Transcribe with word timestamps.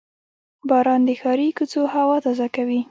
•باران 0.69 1.01
د 1.07 1.09
ښاري 1.21 1.47
کوڅو 1.57 1.81
هوا 1.93 2.17
تازه 2.25 2.47
کوي. 2.55 2.79